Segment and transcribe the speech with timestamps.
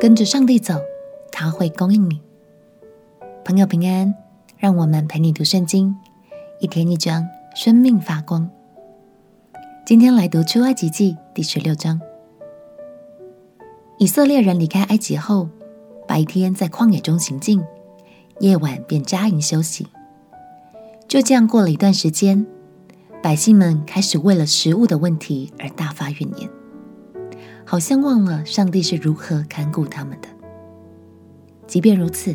[0.00, 0.80] 跟着上帝走，
[1.32, 2.20] 他会供应你。
[3.44, 4.14] 朋友平安，
[4.56, 5.92] 让我们陪你读圣经，
[6.60, 8.48] 一天一章，生命发光。
[9.84, 12.00] 今天来读出埃及记第十六章。
[13.98, 15.48] 以色列人离开埃及后，
[16.06, 17.60] 白天在旷野中行进，
[18.38, 19.88] 夜晚便扎营休息。
[21.08, 22.46] 就这样过了一段时间，
[23.20, 26.48] 百姓们开始为了食物的问题而大发怨言，
[27.70, 30.28] 好像忘了上帝是如何看顾他们的。
[31.66, 32.34] 即便如此，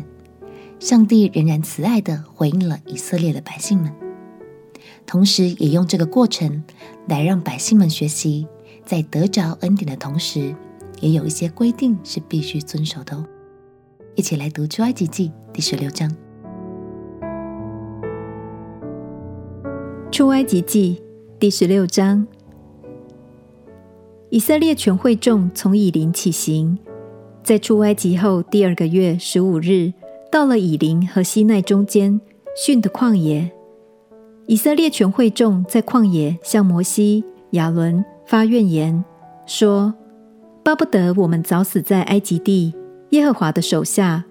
[0.78, 3.92] 上帝仍然慈爱的回应了以色列的百姓们，
[5.04, 6.62] 同时也用这个过程
[7.08, 8.46] 来让百姓们学习，
[8.86, 10.54] 在得着恩典的同时，
[11.00, 13.26] 也有一些规定是必须遵守的哦。
[14.14, 16.14] 一起来读出埃及记第十六章。
[20.12, 21.02] 出埃及记
[21.40, 22.24] 第十六章，
[24.34, 26.76] 以色列全会众从以琳起行，
[27.44, 29.92] 在出埃及后第二个月十五日，
[30.28, 32.20] 到了以琳和西奈中间
[32.66, 33.48] 汛的旷野。
[34.46, 39.04] 以色列全会众在旷野向摩西、亚伦发怨言，
[39.46, 39.94] 说
[40.64, 42.74] ：“巴不得我们早死在埃及地
[43.10, 44.24] 耶和华的手下，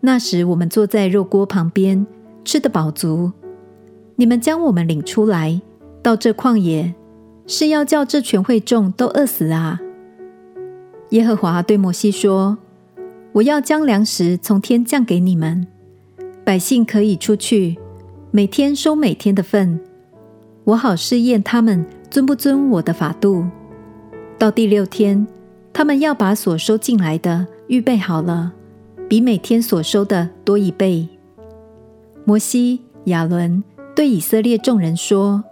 [0.00, 2.04] 那时我们坐在肉锅旁边，
[2.44, 3.30] 吃得饱足。”
[4.18, 5.62] 你们将我们领出来
[6.02, 6.92] 到这旷野，
[7.50, 9.80] 是要叫这全会众都饿死啊！
[11.08, 12.56] 耶和华对摩西说
[13.34, 15.66] ：“我要将粮食从天降给你们，
[16.44, 17.76] 百姓可以出去，
[18.30, 19.80] 每天收每天的份，
[20.62, 23.44] 我好试验他们遵不遵我的法度。
[24.38, 25.26] 到第六天，
[25.72, 28.52] 他们要把所收进来的预备好了，
[29.08, 31.08] 比每天所收的多一倍。”
[32.24, 33.64] 摩西、亚伦。
[33.96, 35.42] 对以色列众人说：“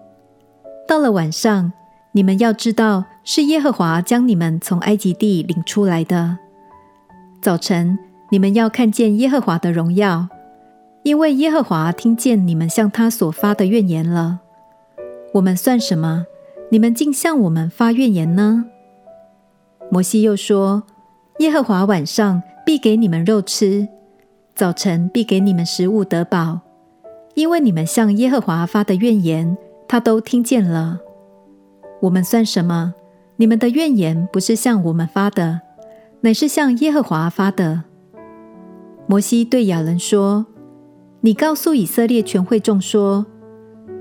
[0.86, 1.72] 到了晚上，
[2.18, 6.36] 你们要知道是耶和华将你们从埃及地领出来的。
[7.40, 7.96] 早晨，
[8.32, 10.26] 你们要看见耶和华的荣耀，
[11.04, 14.40] 因为耶和华听见你们向他所发的怨言了。
[15.34, 16.26] 我们算什么？
[16.72, 18.64] 你们竟向我们发怨言呢？”
[19.88, 20.82] 摩西又说
[21.38, 23.86] ：“耶和华晚上必给你们肉吃，
[24.56, 26.62] 早晨必给你们食物得饱。”
[27.36, 29.56] 因为你们向耶和华发的怨言，
[29.86, 30.98] 他都听见了。
[32.00, 32.94] 我们算什么？
[33.36, 35.60] 你们的怨言不是向我们发的，
[36.20, 37.84] 乃是向耶和华发的。
[39.06, 40.46] 摩西对亚伦说
[41.22, 43.24] ：“你告诉以色列全会众说，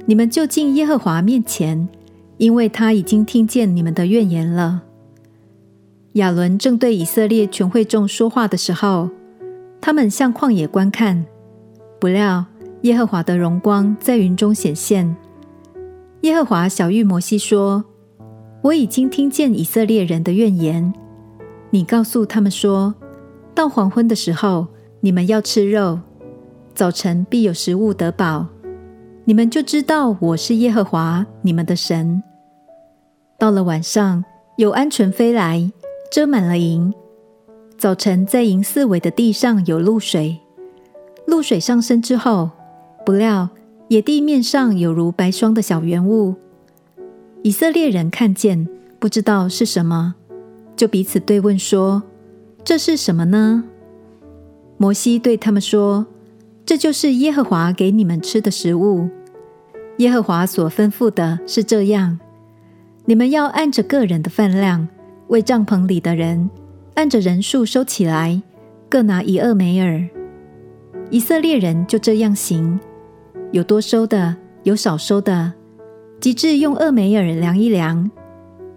[0.05, 1.87] 你们就近耶和华面前，
[2.37, 4.83] 因为他已经听见你们的怨言了。”
[6.13, 9.09] 亚伦正对以色列全会众说话的时候，
[9.79, 11.25] 他们向旷野观看，
[11.99, 12.45] 不料。
[12.81, 15.15] 耶和华的荣光在云中显现。
[16.21, 17.83] 耶和华晓諭摩西说
[18.63, 20.93] ：“我已经听见以色列人的怨言。
[21.69, 22.93] 你告诉他们说，
[23.53, 24.67] 到黄昏的时候，
[24.99, 25.99] 你们要吃肉；
[26.73, 28.47] 早晨必有食物得饱。
[29.25, 32.23] 你们就知道我是耶和华你们的神。
[33.37, 34.23] 到了晚上，
[34.57, 35.71] 有鹌鹑飞来，
[36.11, 36.93] 遮满了营。
[37.77, 40.39] 早晨在营四围的地上有露水，
[41.27, 42.49] 露水上升之后。”
[43.05, 43.47] 不料，
[43.89, 46.35] 野地面上有如白霜的小圆物。
[47.43, 48.67] 以色列人看见，
[48.99, 50.15] 不知道是什么，
[50.75, 52.03] 就彼此对问说
[52.65, 53.63] ：“这是什么呢？”
[54.77, 56.05] 摩西对他们说
[56.65, 59.07] ：“这就是耶和华给你们吃的食物。
[59.99, 62.19] 耶和华所吩咐的是这样：
[63.05, 64.87] 你们要按着个人的分量，
[65.27, 66.49] 为帐篷里的人
[66.95, 68.41] 按着人数收起来，
[68.89, 70.05] 各拿一俄梅尔。
[71.09, 72.77] 以色列人就这样行。”
[73.57, 75.51] 有多收的，有少收的，
[76.21, 78.11] 及至用厄梅尔量一量，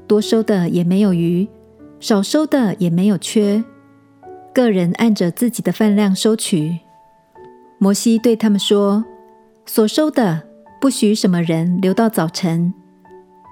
[0.07, 1.47] 多收的也没有余，
[2.01, 3.63] 少收的也没有缺，
[4.55, 6.79] 个人按着自己的饭量收取。
[7.77, 9.05] 摩西对他们说
[9.69, 10.45] ：“所收的
[10.81, 12.73] 不许什么人留到早晨。”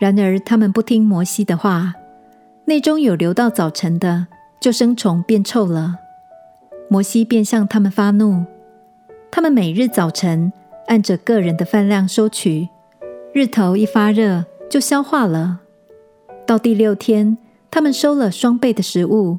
[0.00, 1.92] 然而他们不听摩西的话，
[2.64, 4.28] 内中有留到早晨的，
[4.62, 5.96] 就生虫变臭了。
[6.88, 8.46] 摩西便向他们发怒，
[9.30, 10.50] 他们每日早晨。
[10.88, 12.68] 按着个人的饭量收取，
[13.32, 15.60] 日头一发热就消化了。
[16.46, 17.36] 到第六天，
[17.70, 19.36] 他们收了双倍的食物，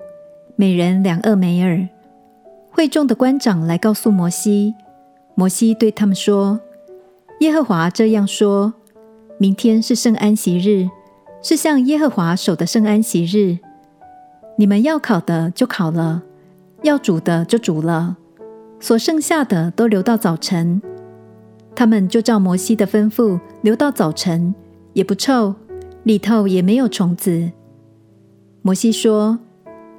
[0.55, 1.87] 每人两厄梅尔。
[2.69, 4.75] 会众的官长来告诉摩西，
[5.33, 6.59] 摩西对他们说
[7.41, 8.73] ：“耶和华这样说：
[9.39, 10.87] 明天是圣安息日，
[11.41, 13.57] 是向耶和华守的圣安息日。
[14.55, 16.21] 你们要烤的就烤了，
[16.83, 18.17] 要煮的就煮了，
[18.79, 20.79] 所剩下的都留到早晨。”
[21.79, 24.53] 他们就照摩西的吩咐，留到早晨，
[24.91, 25.55] 也不臭，
[26.03, 27.49] 里头也没有虫子。
[28.61, 29.39] 摩西说：“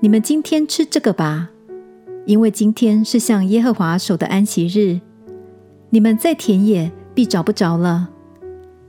[0.01, 1.49] 你们今天吃这个吧，
[2.27, 5.01] 因为今天是向耶和华守的安息日。
[5.89, 8.11] 你们在田野必找不着了。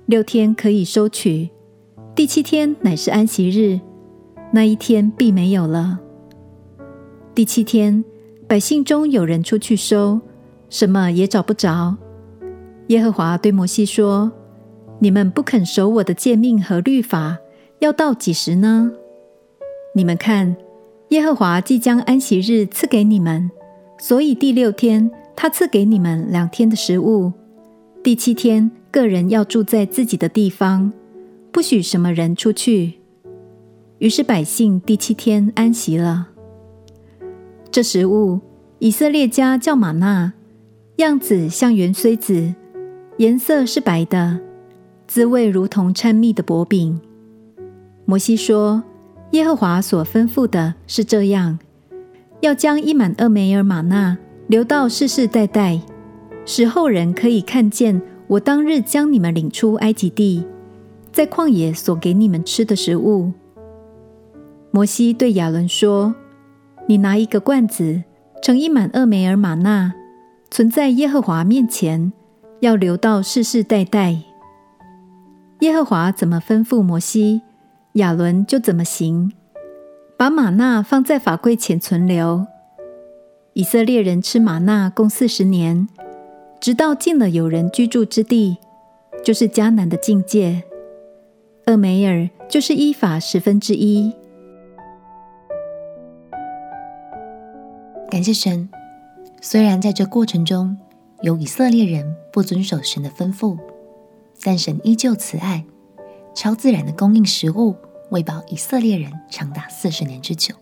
[0.07, 1.49] 六天可以收取，
[2.13, 3.79] 第七天乃是安息日，
[4.51, 5.97] 那一天必没有了。
[7.33, 8.03] 第七天，
[8.49, 10.19] 百姓中有人出去收，
[10.69, 11.95] 什么也找不着。
[12.91, 14.29] 耶和华对摩西说
[14.99, 17.37] ：“你们不肯守我的诫命和律法，
[17.79, 18.91] 要到几时呢？
[19.95, 20.55] 你们看。”
[21.11, 23.49] 耶和华即将安息日赐给你们，
[23.97, 27.31] 所以第六天他赐给你们两天的食物。
[28.01, 30.91] 第七天，各人要住在自己的地方，
[31.51, 32.93] 不许什么人出去。
[33.99, 36.29] 于是百姓第七天安息了。
[37.69, 38.39] 这食物，
[38.79, 40.31] 以色列家叫吗哪，
[40.97, 42.55] 样子像芫荽子，
[43.17, 44.39] 颜色是白的，
[45.07, 46.99] 滋味如同掺蜜的薄饼。
[48.05, 48.83] 摩西说。
[49.31, 51.57] 耶和华所吩咐的是这样：
[52.41, 54.17] 要将一满俄梅尔吗哪
[54.47, 55.79] 留到世世代代，
[56.45, 60.43] 使后人可以看见我当日将你们领出埃及地，
[61.13, 63.31] 在旷野所给你们吃的食物。
[64.71, 66.13] 摩西对亚伦说
[66.89, 68.03] ：“你拿一个罐子，
[68.43, 69.93] 盛一满俄梅尔吗哪，
[70.49, 72.11] 存在耶和华面前，
[72.61, 74.17] 要留到世世代代。
[75.61, 77.41] 耶和华怎么吩咐摩西，
[77.93, 79.31] 亚伦就怎么行，
[80.15, 82.45] 把吗哪放在法柜前存留。
[83.53, 85.87] 以色列人吃吗哪共四十年，
[86.59, 88.57] 直到进了有人居住之地，
[89.23, 90.61] 就是迦南的境界。
[91.65, 94.13] 厄梅尔就是依法十分之一。
[98.09, 98.69] 感谢神，
[99.41, 100.77] 虽然在这过程中
[101.21, 103.57] 有以色列人不遵守神的吩咐，
[104.41, 105.65] 但神依旧慈爱。
[106.33, 107.75] 超自然的供应食物，
[108.09, 110.55] 喂饱以色列人长达四十年之久。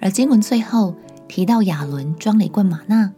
[0.00, 0.94] 而经文最后
[1.28, 3.12] 提到亚伦装了一罐吗哪，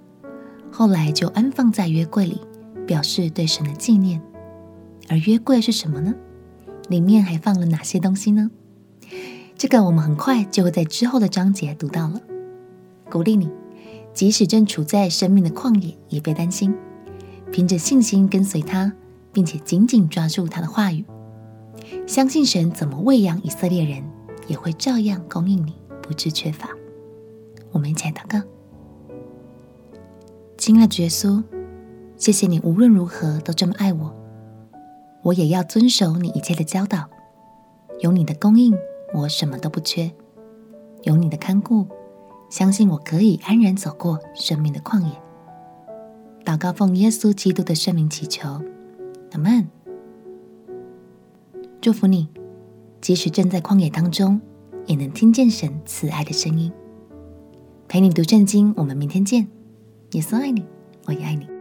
[0.73, 2.41] 后来就安放在约柜里，
[2.87, 4.21] 表示对神的纪念。
[5.09, 6.15] 而约柜是什么呢？
[6.89, 8.51] 里面还放了哪些东西呢？
[9.57, 12.21] 这个我们很快就会在之后的章节读到了。
[13.11, 13.51] 鼓励你，
[14.15, 16.75] 即使正处在生命的旷野，也别担心，
[17.53, 18.93] 凭着信心跟随他。
[19.35, 21.05] 并且紧紧抓住他的话语，
[22.07, 24.05] 相信神怎么喂养以色列人，
[24.47, 26.69] 也会照样供应你，不致缺乏。
[27.73, 28.41] 我们一起来祷告：
[30.57, 31.43] 亲爱的耶稣，
[32.17, 34.15] 谢谢你无论如何都这么爱我，
[35.25, 37.11] 我也要遵守你一切的教导。
[37.99, 38.73] 有你的供应，
[39.15, 40.13] 我什么都不缺；
[41.03, 41.89] 有你的看顾，
[42.55, 45.11] 相信我可以安然走过生命的旷野。
[46.45, 48.49] 祷告奉耶稣基督的圣名祈求。
[49.33, 49.69] 阿门，
[51.81, 52.29] 祝福你，
[53.01, 54.41] 即使正在旷野当中，
[54.87, 56.71] 也能听见神慈爱的声音。
[57.89, 59.49] 陪你读圣经，我们明天见。
[60.13, 60.65] 耶稣爱你，
[61.07, 61.54] 我也爱你。